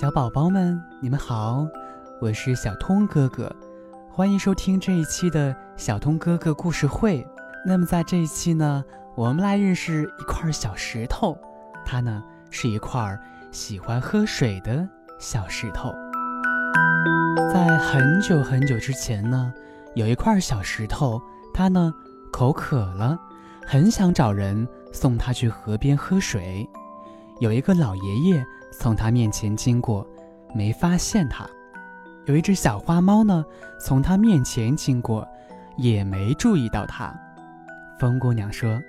[0.00, 1.66] 小宝宝们，你们好，
[2.22, 3.54] 我是小通哥哥，
[4.10, 7.22] 欢迎收听这一期的小通哥哥故事会。
[7.66, 8.82] 那么在这一期呢，
[9.14, 11.36] 我们来认识一块小石头，
[11.84, 13.14] 它呢是一块
[13.50, 15.92] 喜欢喝水的小石头。
[17.52, 19.52] 在很久很久之前呢，
[19.94, 21.20] 有一块小石头，
[21.52, 21.92] 它呢
[22.32, 23.18] 口渴了，
[23.66, 26.66] 很想找人送它去河边喝水。
[27.40, 30.06] 有一个老爷爷从他面前经过，
[30.54, 31.44] 没发现他；
[32.26, 33.44] 有一只小花猫呢，
[33.80, 35.26] 从他面前经过，
[35.76, 37.18] 也没注意到他。
[37.98, 38.80] 风姑娘说：“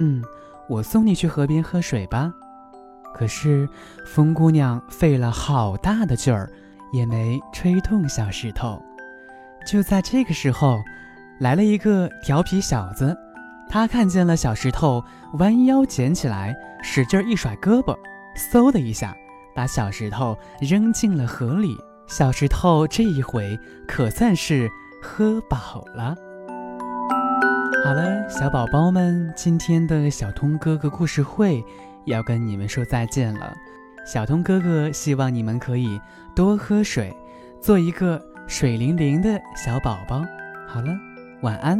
[0.00, 0.24] 嗯，
[0.68, 2.32] 我送你去河边喝水吧。”
[3.14, 3.68] 可是
[4.06, 6.50] 风姑娘费了好大的劲儿，
[6.92, 8.82] 也没吹动小石头。
[9.66, 10.78] 就在这个时候，
[11.38, 13.16] 来了一个调皮小子。
[13.68, 15.04] 他看见了小石头，
[15.38, 17.96] 弯腰捡起来，使劲一甩胳膊，
[18.52, 19.14] 嗖的一下，
[19.54, 21.76] 把小石头扔进了河里。
[22.06, 24.70] 小石头这一回可算是
[25.02, 26.14] 喝饱了。
[27.84, 31.62] 好了，小宝宝们，今天的小通哥哥故事会
[32.04, 33.52] 要跟你们说再见了。
[34.06, 36.00] 小通哥哥希望你们可以
[36.34, 37.12] 多喝水，
[37.60, 40.24] 做一个水灵灵的小宝宝。
[40.68, 40.96] 好了，
[41.42, 41.76] 晚安。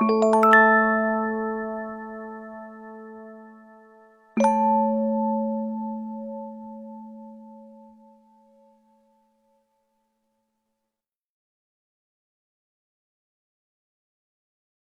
[0.00, 0.75] Música